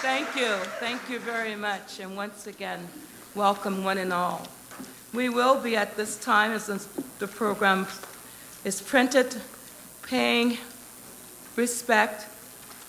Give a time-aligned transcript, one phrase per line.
[0.00, 0.54] Thank you.
[0.80, 2.00] Thank you very much.
[2.00, 2.88] And once again,
[3.38, 4.48] welcome one and all.
[5.14, 6.66] We will be at this time, as
[7.20, 7.86] the program
[8.64, 9.40] is printed,
[10.02, 10.58] paying
[11.54, 12.26] respect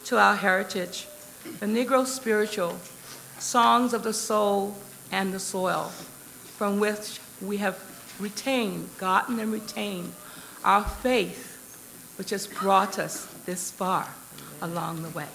[0.05, 1.08] to our heritage,
[1.59, 2.80] the Negro spiritual,
[3.38, 4.75] songs of the soul
[5.11, 5.92] and the soil,
[6.58, 7.77] from which we have
[8.20, 10.11] retained, gotten and retained
[10.66, 14.08] our faith, which has brought us this far
[14.64, 15.27] along the way.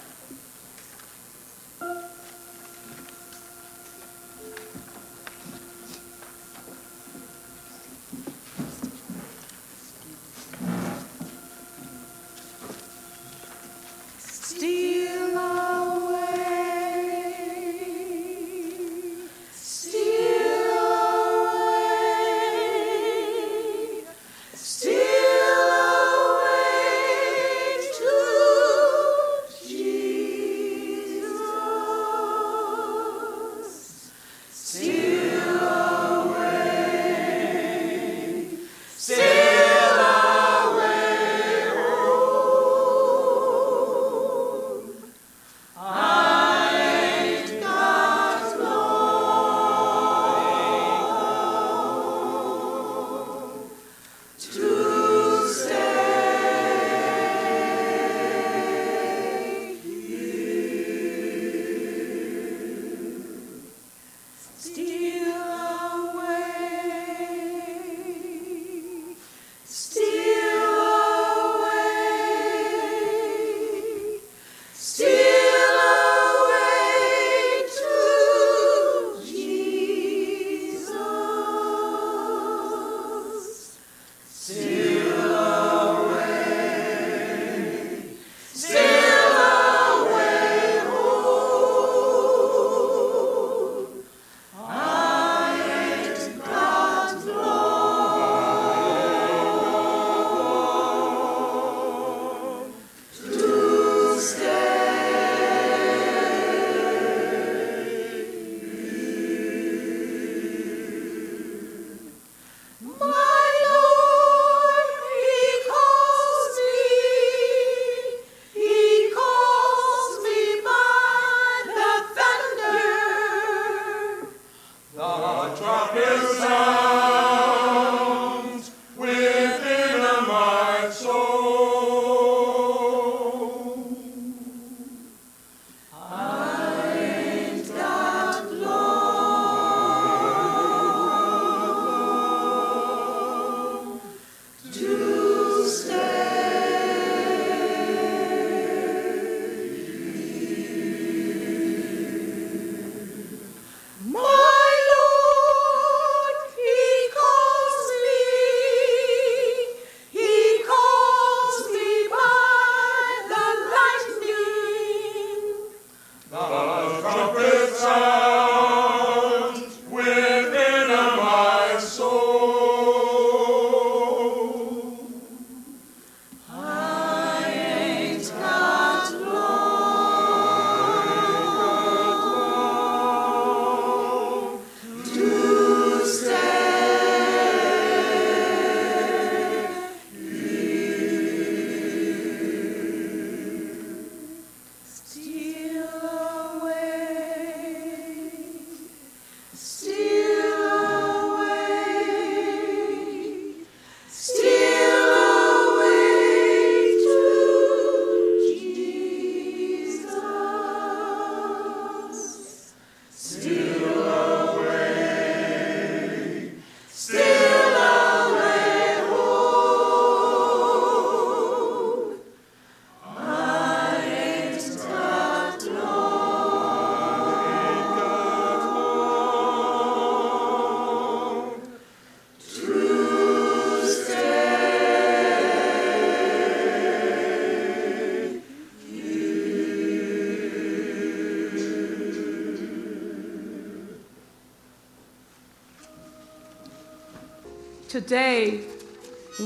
[247.95, 248.59] Today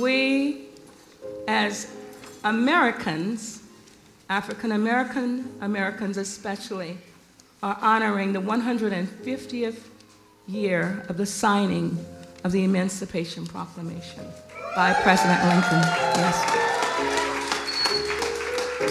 [0.01, 0.65] we,
[1.47, 1.95] as
[2.43, 3.61] Americans,
[4.27, 6.97] African American Americans especially,
[7.61, 9.81] are honoring the 150th
[10.47, 12.03] year of the signing
[12.43, 14.25] of the Emancipation Proclamation
[14.75, 15.83] by President Lincoln.
[16.17, 16.35] Yes.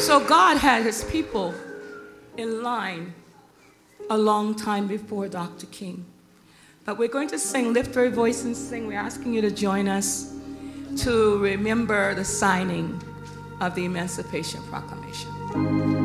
[0.06, 1.52] So God had his people
[2.36, 3.12] in line
[4.08, 5.66] a long time before Dr.
[5.66, 6.04] King.
[6.88, 8.86] But we're going to sing, lift your voice and sing.
[8.86, 10.34] We're asking you to join us
[11.02, 13.02] to remember the signing
[13.60, 15.97] of the Emancipation Proclamation.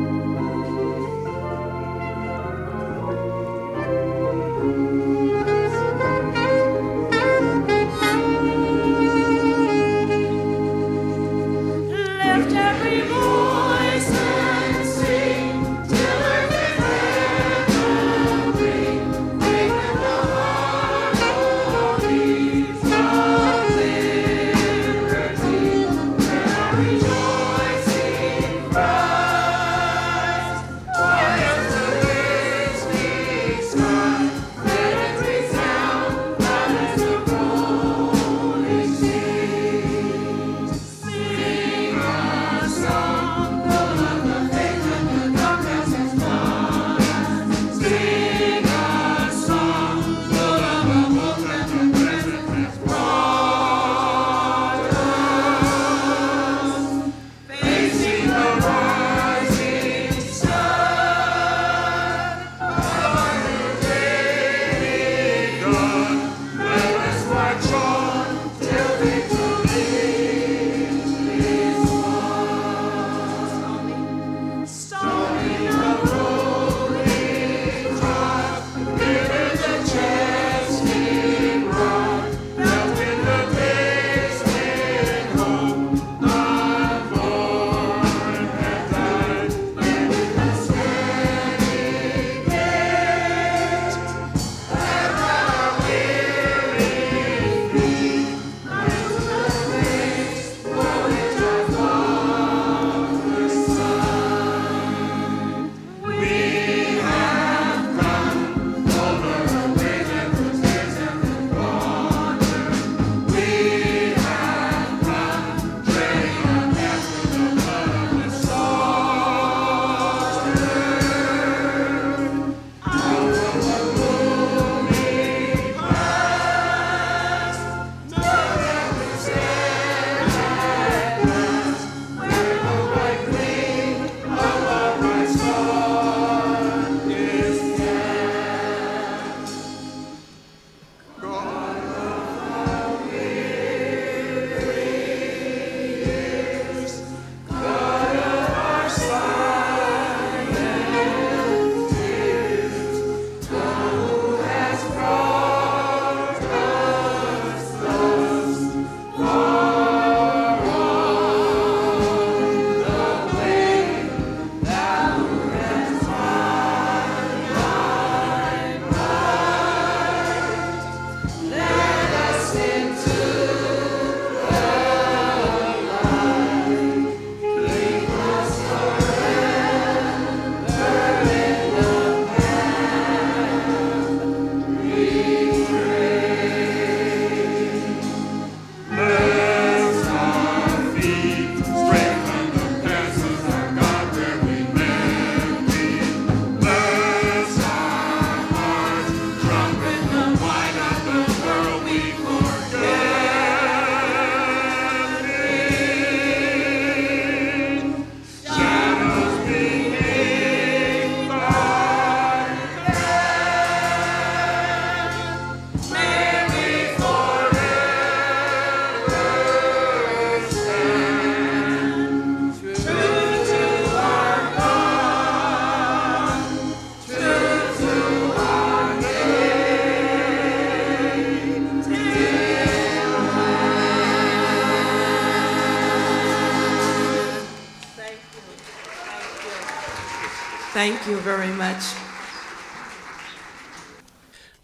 [240.86, 241.82] Thank you very much.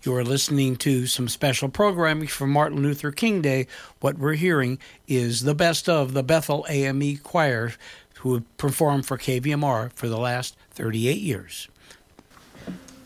[0.02, 3.66] You are listening to some special programming for Martin Luther King Day.
[4.00, 7.72] What we're hearing is the best of the Bethel AME Choir,
[8.16, 11.68] who have performed for KVMR for the last 38 years.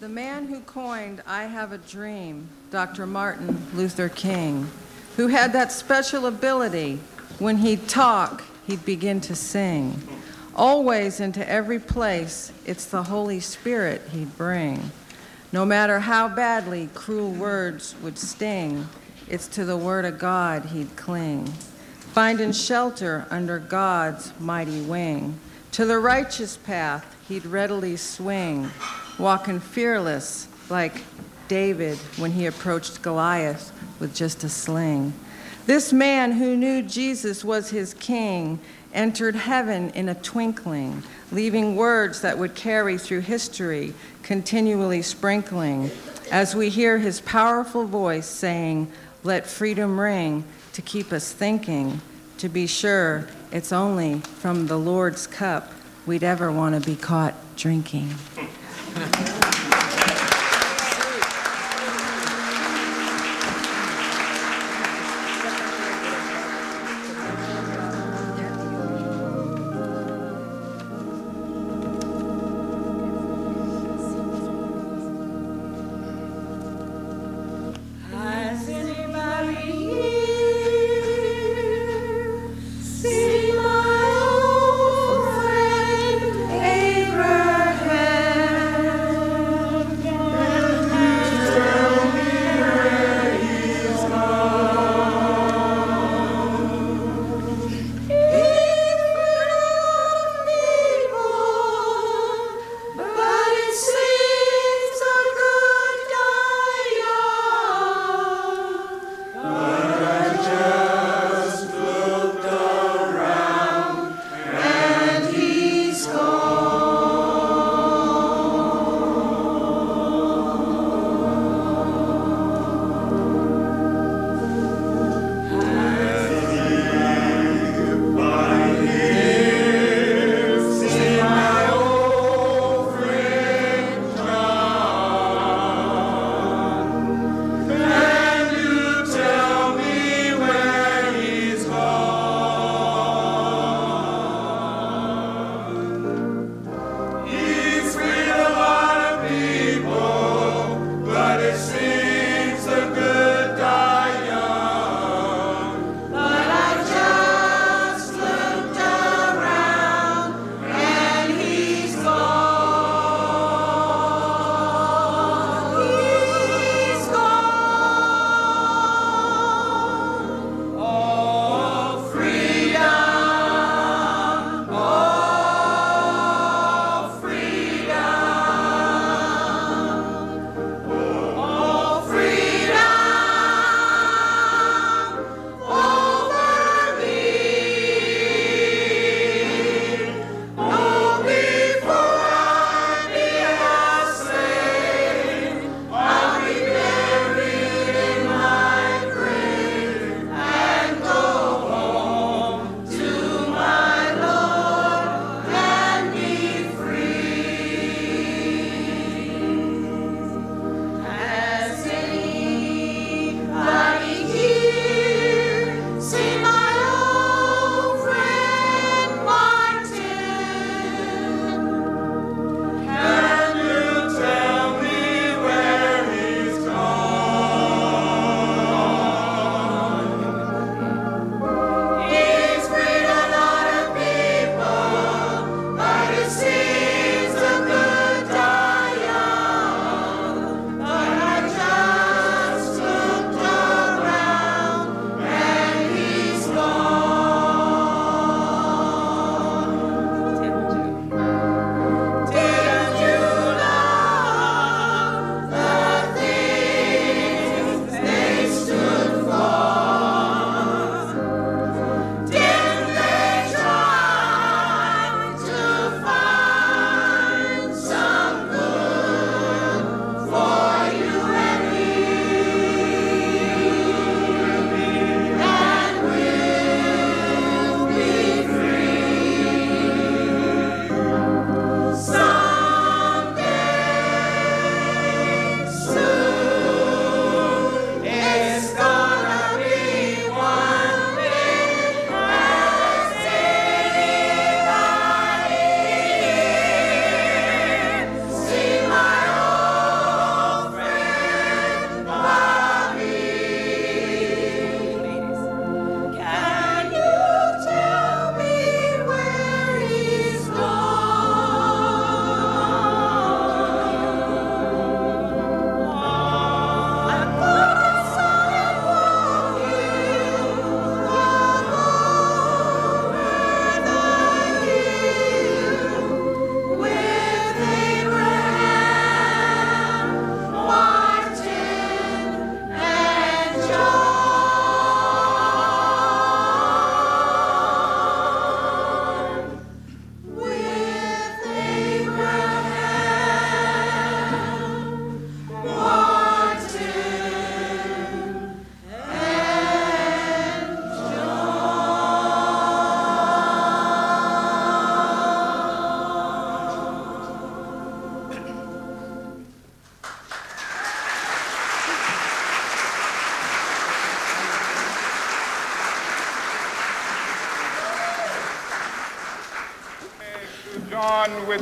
[0.00, 3.06] The man who coined I Have a Dream, Dr.
[3.06, 4.68] Martin Luther King,
[5.16, 6.98] who had that special ability
[7.38, 10.02] when he'd talk, he'd begin to sing.
[10.56, 14.92] Always into every place, it's the Holy Spirit he'd bring.
[15.52, 18.86] No matter how badly cruel words would sting,
[19.28, 21.46] it's to the Word of God he'd cling.
[22.12, 25.40] Finding shelter under God's mighty wing.
[25.72, 28.70] To the righteous path he'd readily swing,
[29.18, 31.02] walking fearless like
[31.48, 35.12] David when he approached Goliath with just a sling.
[35.66, 38.60] This man who knew Jesus was his king
[38.94, 45.90] entered heaven in a twinkling, leaving words that would carry through history, continually sprinkling,
[46.30, 48.90] as we hear his powerful voice saying,
[49.22, 52.00] Let freedom ring, to keep us thinking,
[52.38, 55.72] to be sure it's only from the Lord's cup
[56.06, 58.10] we'd ever want to be caught drinking.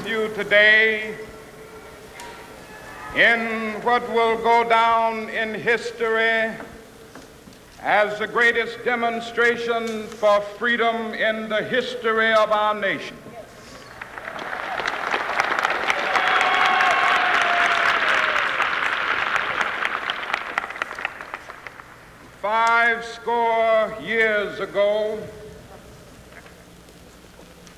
[0.03, 1.15] With you today
[3.15, 6.51] in what will go down in history
[7.81, 13.17] as the greatest demonstration for freedom in the history of our nation.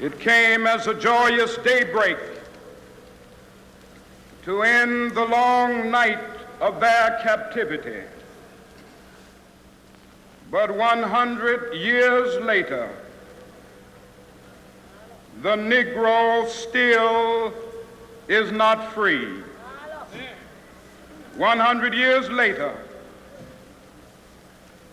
[0.00, 2.18] It came as a joyous daybreak
[4.44, 6.18] to end the long night
[6.60, 8.02] of their captivity.
[10.50, 12.90] But 100 years later,
[15.42, 17.52] the Negro still
[18.28, 19.42] is not free.
[21.36, 22.74] 100 years later,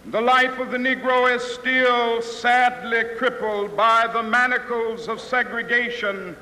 [0.08, 6.36] the life of the Negro is still sadly crippled by the manacles of segregation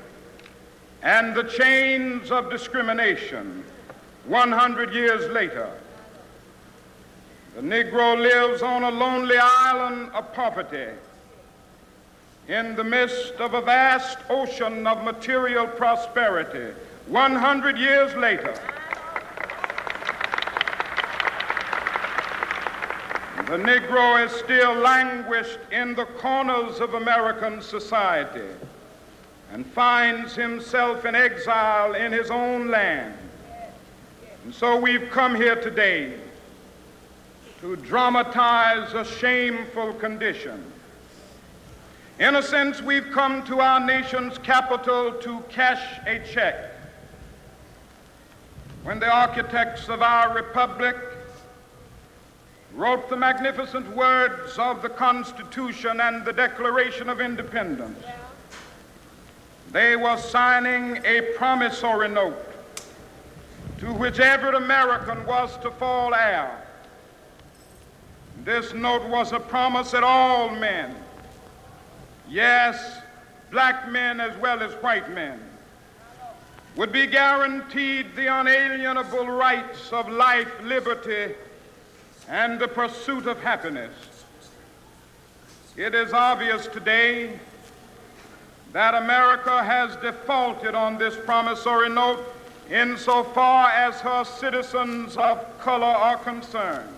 [1.02, 3.64] and the chains of discrimination.
[4.26, 5.70] 100 years later,
[7.54, 10.88] the Negro lives on a lonely island of poverty
[12.48, 16.74] in the midst of a vast ocean of material prosperity.
[17.06, 18.54] 100 years later,
[23.52, 28.48] the Negro is still languished in the corners of American society
[29.52, 33.14] and finds himself in exile in his own land.
[34.44, 36.14] And so we've come here today
[37.60, 40.64] to dramatize a shameful condition.
[42.20, 46.72] In a sense, we've come to our nation's capital to cash a check.
[48.82, 50.96] When the architects of our republic
[52.74, 58.02] wrote the magnificent words of the Constitution and the Declaration of Independence,
[59.70, 62.36] they were signing a promissory note
[63.78, 66.66] to which every American was to fall heir.
[68.44, 70.94] This note was a promise that all men,
[72.28, 73.00] yes,
[73.50, 75.40] black men as well as white men,
[76.76, 81.34] would be guaranteed the unalienable rights of life, liberty,
[82.32, 83.92] and the pursuit of happiness.
[85.76, 87.38] It is obvious today
[88.72, 92.24] that America has defaulted on this promissory note
[92.70, 96.88] insofar as her citizens of color are concerned.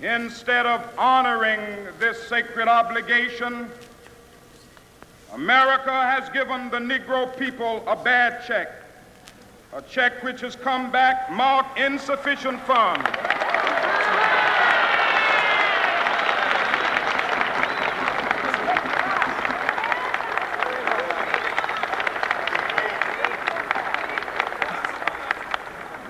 [0.00, 1.60] Instead of honoring
[1.98, 3.68] this sacred obligation,
[5.34, 8.70] America has given the Negro people a bad check,
[9.72, 13.04] a check which has come back marked insufficient funds.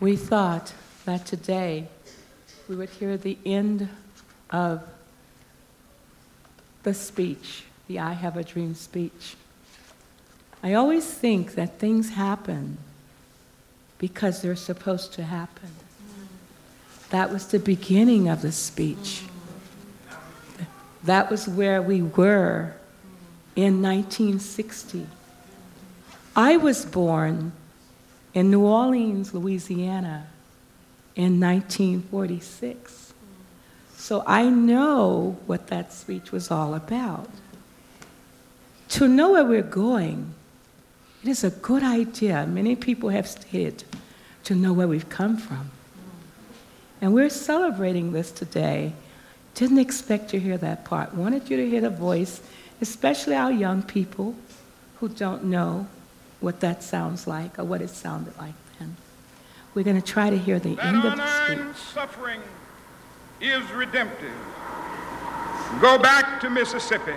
[0.00, 0.72] We thought
[1.04, 1.86] that today
[2.66, 3.90] we would hear the end
[4.48, 4.82] of
[6.84, 9.36] the speech, the I Have a Dream speech.
[10.62, 12.78] I always think that things happen
[13.98, 15.68] because they're supposed to happen.
[17.10, 19.24] That was the beginning of the speech.
[21.04, 22.72] That was where we were
[23.54, 25.06] in 1960.
[26.34, 27.52] I was born
[28.34, 30.26] in New Orleans, Louisiana,
[31.16, 33.12] in 1946.
[33.96, 37.28] So I know what that speech was all about.
[38.90, 40.34] To know where we're going,
[41.22, 42.46] it is a good idea.
[42.46, 43.84] Many people have stated
[44.44, 45.70] to know where we've come from.
[47.00, 48.92] And we're celebrating this today.
[49.54, 51.14] Didn't expect to hear that part.
[51.14, 52.40] Wanted you to hear the voice,
[52.80, 54.34] especially our young people
[54.98, 55.86] who don't know
[56.40, 58.96] what that sounds like or what it sounded like then.
[59.74, 61.76] We're going to try to hear the that end of the speech.
[61.94, 62.40] suffering
[63.40, 64.32] is redemptive.
[65.80, 67.14] Go back to Mississippi.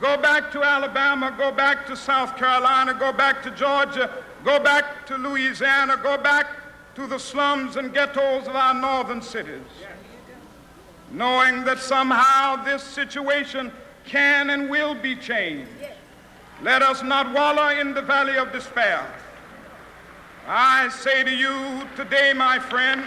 [0.00, 1.34] Go back to Alabama.
[1.36, 2.94] Go back to South Carolina.
[2.94, 4.10] Go back to Georgia.
[4.44, 5.98] Go back to Louisiana.
[6.00, 6.46] Go back
[6.94, 9.62] to the slums and ghettos of our northern cities.
[11.10, 13.72] Knowing that somehow this situation
[14.04, 15.68] can and will be changed.
[16.62, 19.06] Let us not wallow in the valley of despair.
[20.46, 23.02] I say to you today, my friend,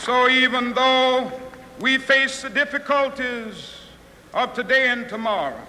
[0.00, 1.30] so even though
[1.78, 3.72] we face the difficulties
[4.34, 5.62] of today and tomorrow,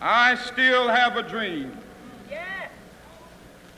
[0.00, 1.76] I still have a dream.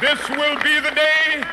[0.00, 1.44] This will be the day.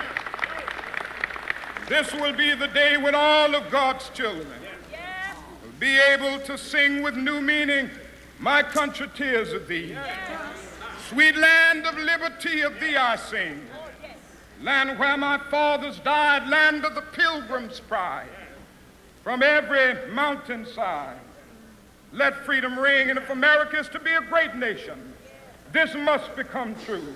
[1.87, 4.47] This will be the day when all of God's children
[5.63, 7.89] will be able to sing with new meaning,
[8.39, 9.95] My country tears of thee.
[11.09, 13.61] Sweet land of liberty of thee I sing.
[14.61, 18.29] Land where my fathers died, land of the pilgrim's pride.
[19.23, 21.17] From every mountainside,
[22.13, 23.09] let freedom ring.
[23.09, 25.13] And if America is to be a great nation,
[25.71, 27.15] this must become true.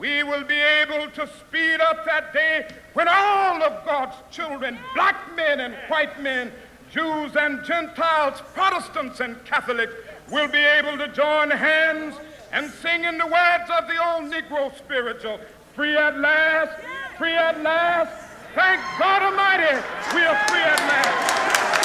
[0.00, 5.36] we will be able to speed up that day when all of God's children, black
[5.36, 6.50] men and white men,
[6.90, 9.92] Jews and Gentiles, Protestants and Catholics,
[10.32, 12.16] will be able to join hands
[12.50, 15.38] and sing in the words of the old Negro spiritual,
[15.74, 16.72] free at last,
[17.18, 18.10] free at last.
[18.54, 19.76] Thank God Almighty,
[20.14, 21.79] we are free at last.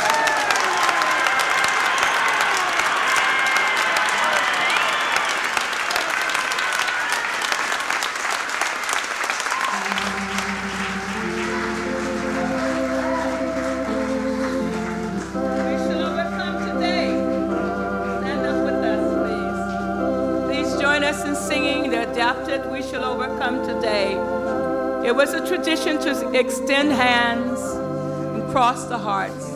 [26.65, 29.51] Extend hands and cross the hearts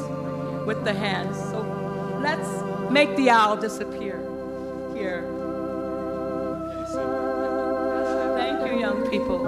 [0.68, 1.36] with the hands.
[1.50, 1.60] So
[2.22, 2.48] let's
[2.92, 4.20] make the owl disappear
[4.94, 5.24] here.
[8.38, 9.40] Thank you, young people.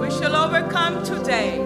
[0.00, 1.59] We shall overcome today.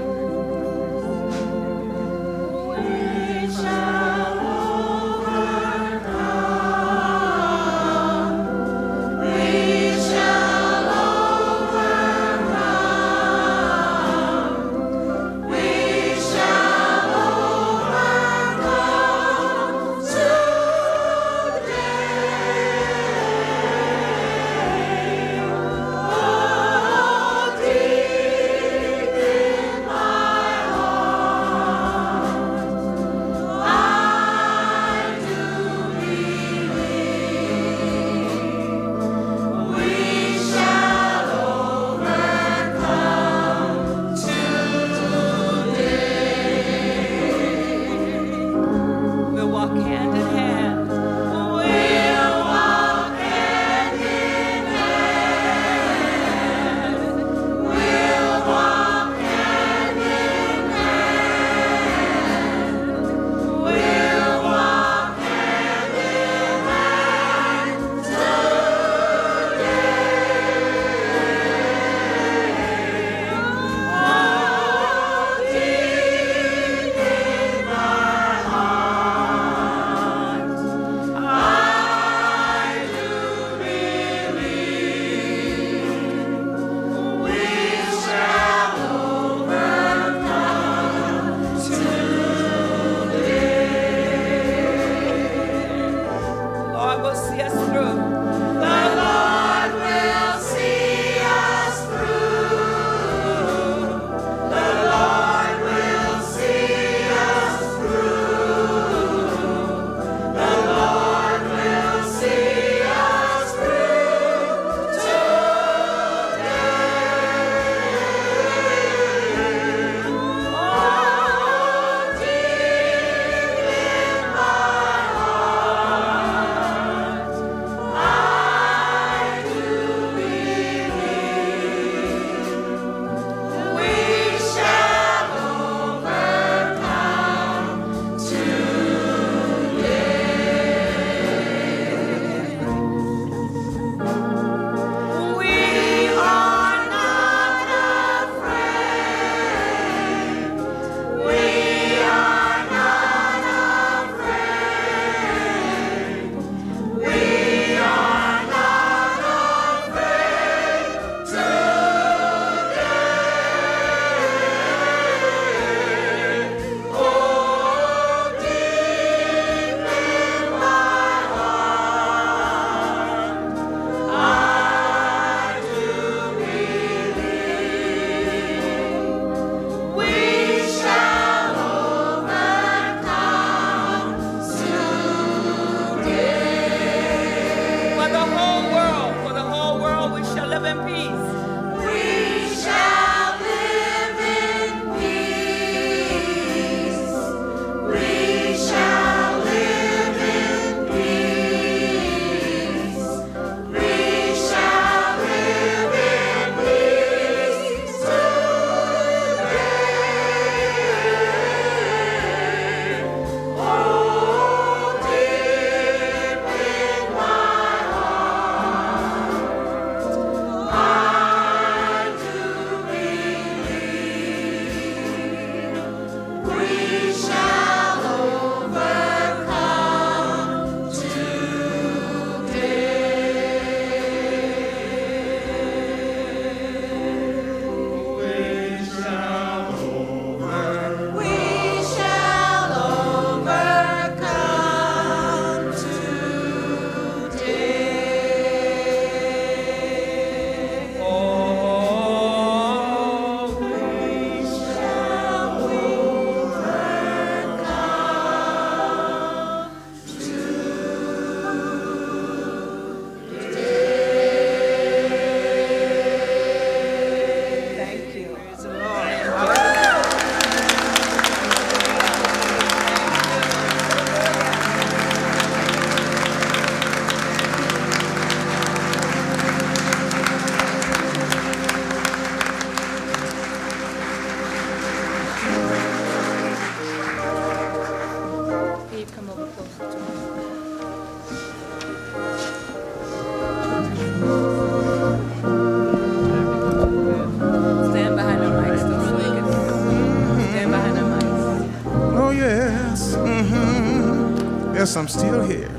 [304.94, 305.74] Yes, I'm still here.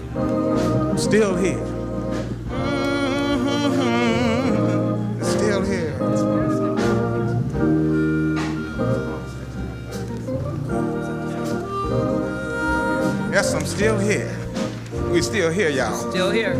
[0.97, 1.65] Still here.
[3.32, 4.04] Mm-hmm.
[5.23, 5.95] Still here.
[13.31, 14.35] Yes, I'm still here.
[15.13, 15.96] We still here, y'all.
[16.12, 16.56] Still here.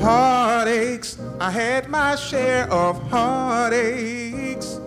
[0.00, 4.80] Heartaches, I had my share of heartaches,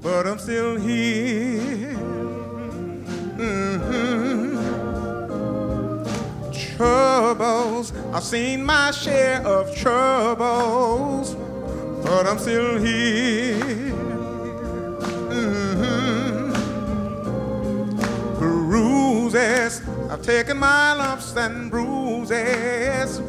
[0.00, 1.21] but I'm still here.
[8.32, 11.34] Seen my share of troubles,
[12.02, 13.92] but I'm still here.
[15.28, 16.54] Mhm.
[18.38, 23.20] Bruises, I've taken my lumps and bruises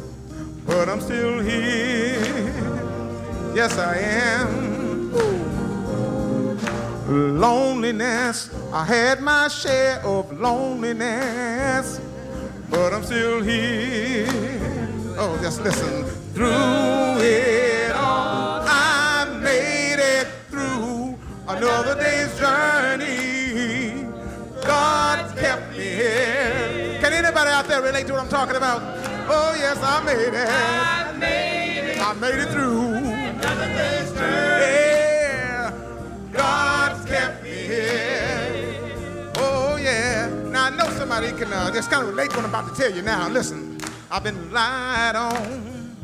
[0.66, 2.50] but I'm still here.
[3.54, 5.12] Yes, I am.
[7.38, 12.00] Loneliness, I had my share of loneliness,
[12.70, 14.53] but I'm still here.
[15.16, 16.04] Oh, just listen.
[16.34, 16.48] Through
[17.20, 24.08] it all, I made it through another day's journey.
[24.66, 26.98] God kept me here.
[27.00, 28.82] Can anybody out there relate to what I'm talking about?
[29.28, 30.48] Oh, yes, I made it.
[30.48, 32.00] I made it.
[32.00, 32.94] I made it through.
[32.94, 35.78] Another day's journey.
[36.32, 39.30] God kept me here.
[39.36, 40.28] Oh, yeah.
[40.50, 42.82] Now, I know somebody can uh, just kind of relate to what I'm about to
[42.82, 43.28] tell you now.
[43.28, 43.63] Listen,
[44.14, 45.96] I've been lied on.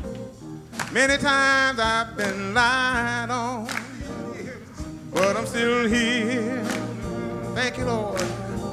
[0.91, 3.69] Many times I've been lied on.
[5.13, 6.61] But I'm still here.
[7.55, 8.21] Thank you, Lord.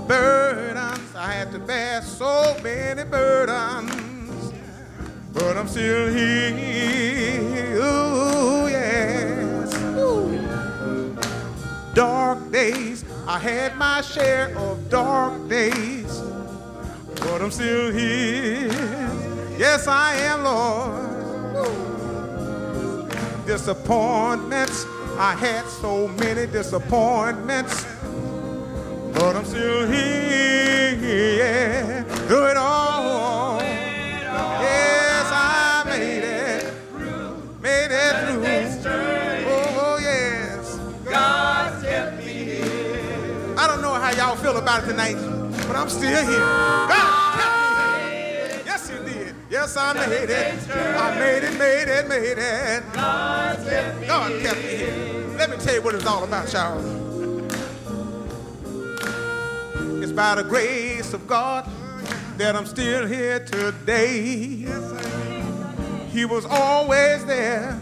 [0.09, 4.53] Burdens, I had to bear so many burdens
[5.33, 7.77] but I'm still here.
[7.77, 9.73] Ooh, yes.
[9.97, 11.17] Ooh.
[11.95, 16.23] Dark days, I had my share of dark days,
[17.21, 19.08] but I'm still here.
[19.59, 21.09] Yes, I am, Lord.
[23.45, 24.87] Disappointments,
[25.19, 27.85] I had so many disappointments,
[29.15, 30.95] but I'm still here.
[30.95, 32.05] Yeah.
[32.29, 33.59] Through it all.
[33.61, 36.73] Yes, I made it.
[37.61, 38.95] Made it through.
[39.51, 40.79] Oh, oh, yes.
[41.05, 43.55] God kept me here.
[43.59, 45.17] I don't know how y'all feel about it tonight,
[45.67, 46.39] but I'm still here.
[46.39, 47.18] God
[49.61, 50.71] Yes, I made it.
[50.71, 52.85] I made it, made it, made it.
[52.95, 55.27] God kept me here.
[55.37, 56.79] Let me tell you what it's all about, y'all.
[60.01, 61.69] It's by the grace of God
[62.37, 64.65] that I'm still here today.
[66.13, 67.77] He was always there,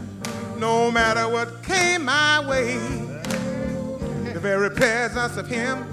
[0.56, 2.78] no matter what came my way.
[4.32, 5.86] The very presence of Him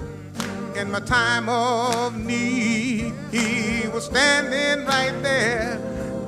[0.76, 3.12] in my time of need.
[3.30, 5.78] He was standing right there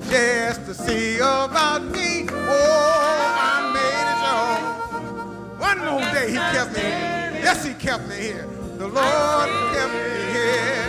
[0.08, 2.26] just to see about me.
[2.30, 5.58] Oh, I made it, y'all.
[5.58, 6.82] One more day He kept me.
[7.42, 8.46] Yes, He kept me here.
[8.78, 10.86] The Lord kept me here.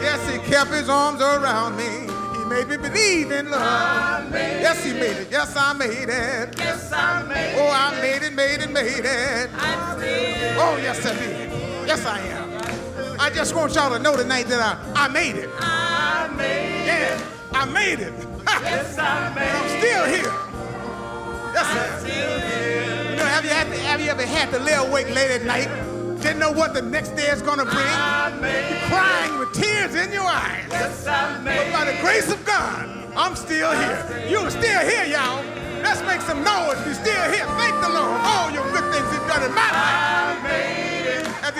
[0.00, 2.06] Yes, He kept His arms around me.
[2.38, 4.32] He made me believe in love.
[4.32, 5.28] Yes, He made it.
[5.30, 6.58] Yes, I made it.
[6.58, 7.58] Yes, I made it.
[7.58, 9.50] Oh, I made it, made it, made it.
[10.62, 11.50] Oh, yes, I did.
[11.88, 12.49] Yes, I am.
[13.20, 14.60] I just want y'all to know tonight that
[14.96, 15.50] I, I made it.
[15.58, 18.14] I made Yeah, I made it.
[18.46, 19.60] Yes, I made it.
[19.60, 20.32] I'm still here.
[21.52, 21.98] Yes, sir.
[22.00, 23.10] Still here.
[23.10, 25.44] You know, have you, had to, have you ever had to lay awake late at
[25.44, 25.68] night?
[26.22, 27.76] Didn't know what the next day is gonna bring?
[27.76, 30.64] I made Crying with tears in your eyes.
[30.70, 34.28] Yes, I made but By the grace of God, I'm still here.
[34.30, 35.44] You're still here, y'all.
[35.84, 36.80] Let's make some noise.
[36.86, 37.44] You're still here.
[37.60, 38.16] Thank the Lord.
[38.24, 39.76] All your good things He's done in my life.
[39.76, 40.99] I made it.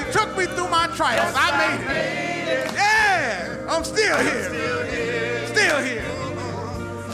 [0.01, 2.73] He took me through my trials, I made it.
[2.73, 5.47] Yeah, I'm still here.
[5.47, 6.05] Still here.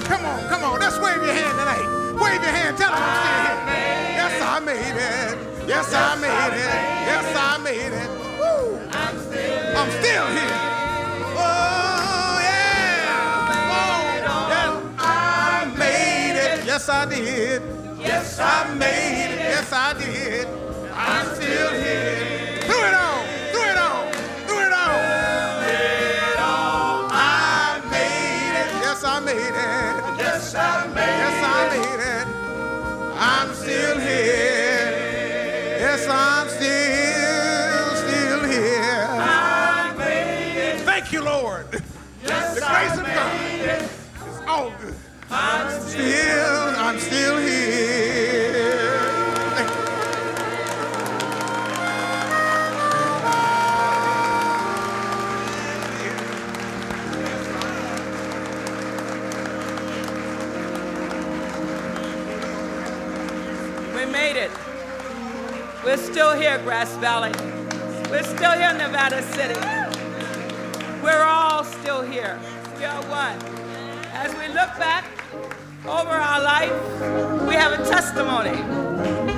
[0.05, 0.79] Come on, come on.
[0.79, 2.15] Let's wave your hand tonight.
[2.15, 2.79] Wave your hand.
[2.79, 3.97] Tell them I'm still here.
[4.17, 5.69] Yes, I made it.
[5.69, 6.75] Yes, I made it.
[7.11, 8.11] Yes, I made it.
[8.39, 8.79] Woo.
[8.93, 10.59] I'm still here.
[11.37, 13.11] Oh, yeah.
[13.75, 13.99] Oh,
[14.49, 16.65] yes, I made it.
[16.65, 17.63] Yes, I did.
[17.99, 19.41] Yes, I made it.
[19.41, 20.47] Yes, I did.
[20.95, 22.36] I'm still here.
[30.59, 32.27] I made Yes, I made it.
[33.19, 34.91] I'm still here.
[35.79, 39.07] Yes, I'm still, still here.
[39.11, 40.81] I made it.
[40.81, 41.67] Thank you, Lord.
[42.25, 43.83] Yes, The I grace of God it.
[43.83, 44.95] is all good.
[45.31, 48.16] I'm Still, I'm still here.
[65.87, 67.31] We're still here, Grass Valley.
[68.11, 69.55] We're still here, Nevada City.
[71.01, 72.41] We're all still here.
[72.77, 73.39] We are one.
[74.13, 75.05] As we look back
[75.85, 79.36] over our life, we have a testimony.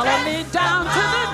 [0.00, 1.29] Follow me down to the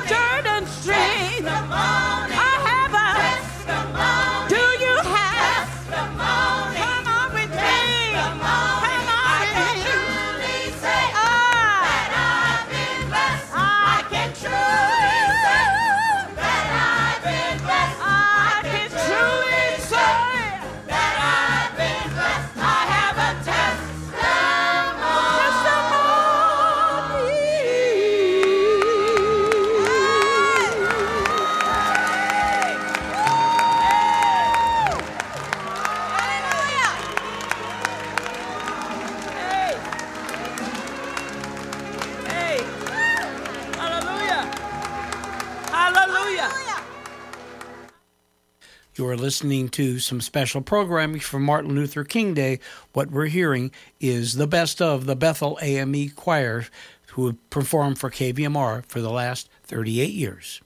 [49.37, 52.59] listening to some special programming for Martin Luther King Day.
[52.95, 53.71] What we're hearing
[54.01, 56.65] is the best of the Bethel AME Choir,
[57.09, 60.63] who have performed for KVMR for the last 38 years.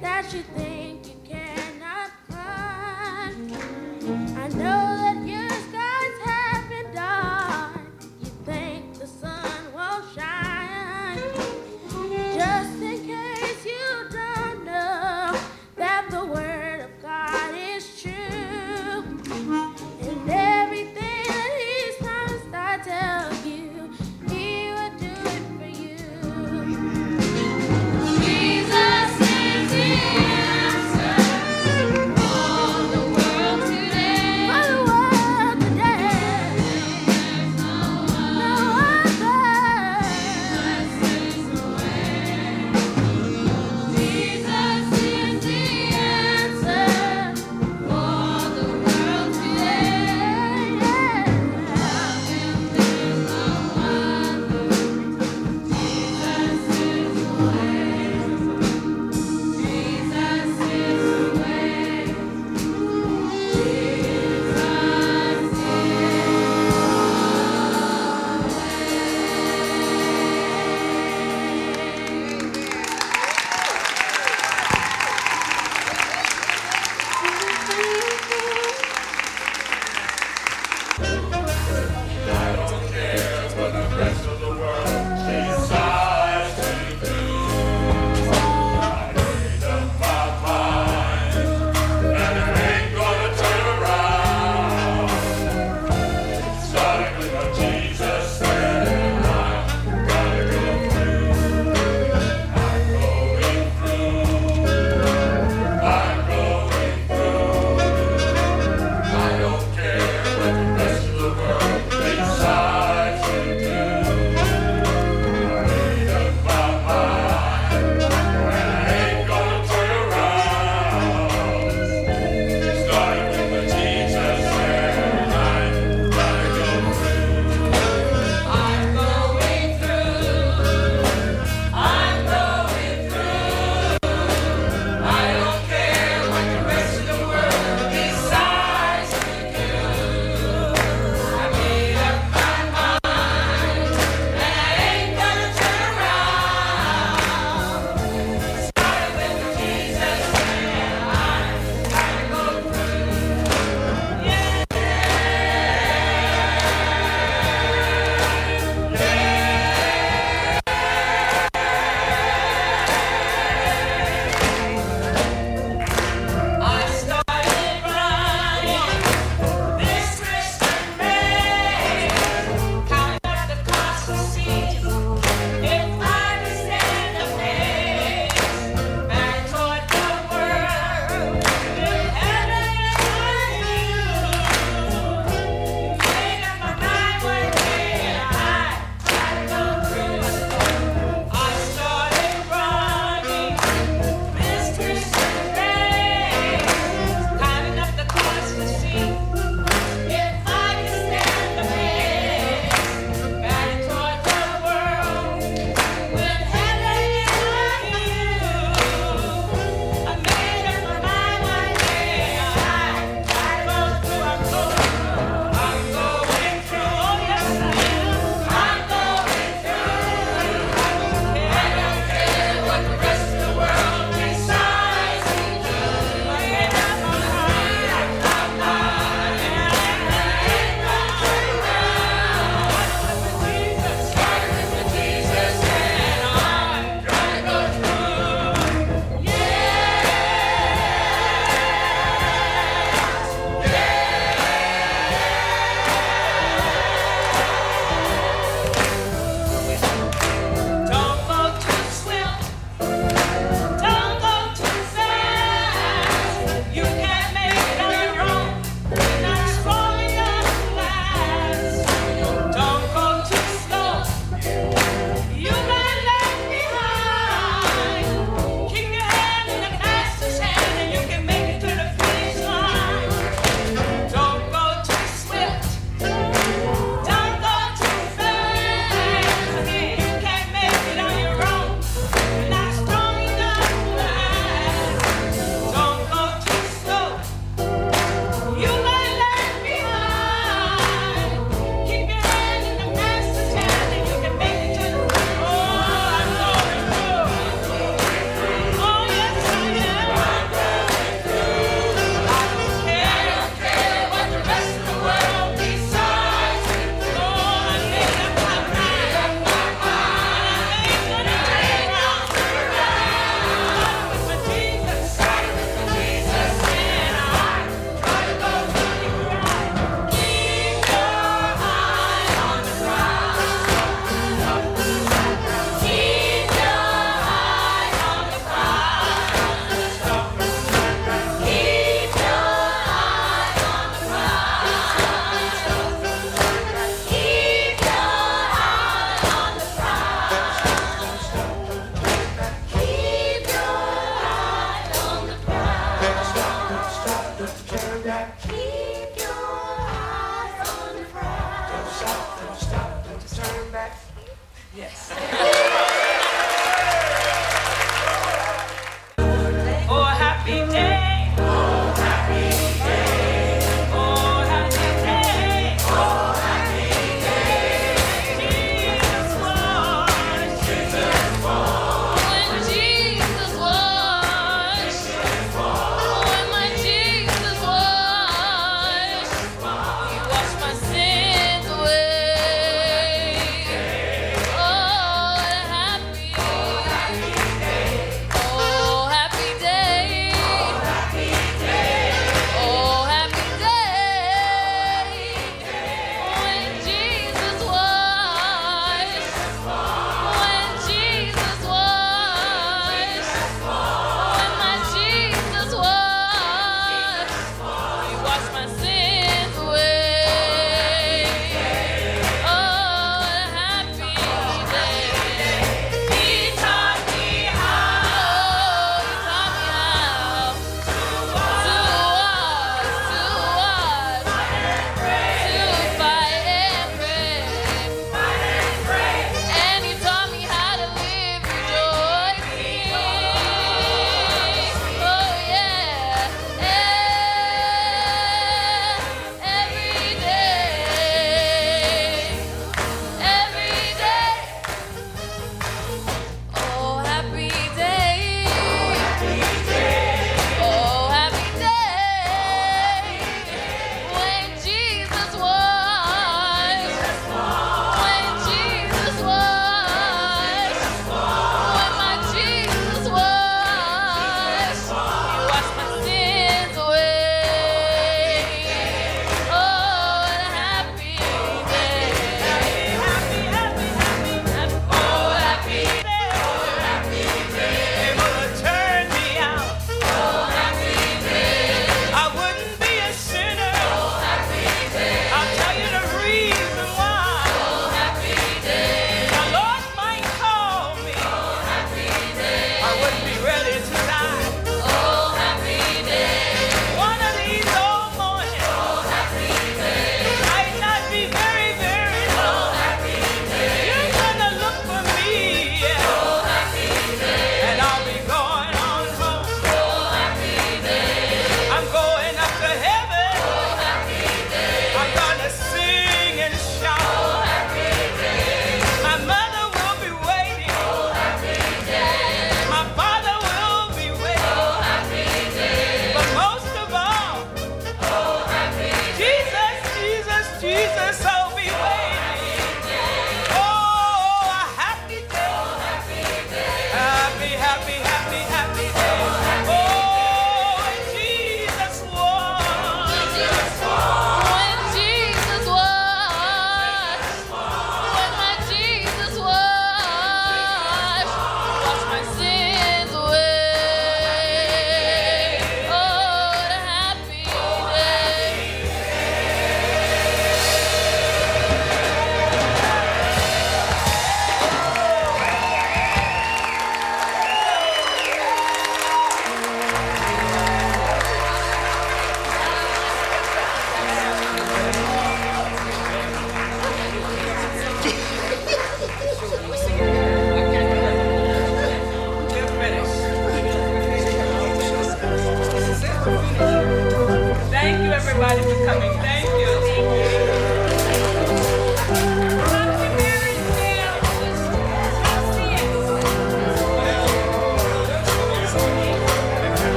[0.00, 1.17] that you think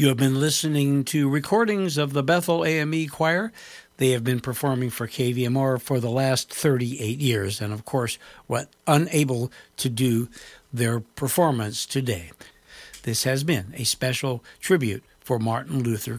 [0.00, 3.52] You have been listening to recordings of the Bethel AME Choir.
[3.98, 8.16] They have been performing for KVMR for the last 38 years, and of course,
[8.48, 10.30] were unable to do
[10.72, 12.30] their performance today.
[13.02, 16.16] This has been a special tribute for Martin Luther